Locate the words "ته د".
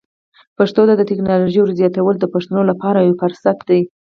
0.87-1.01